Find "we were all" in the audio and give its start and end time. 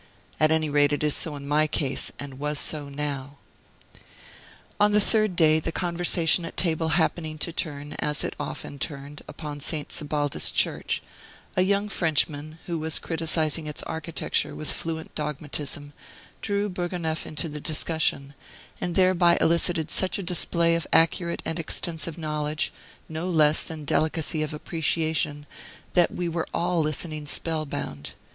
26.11-26.81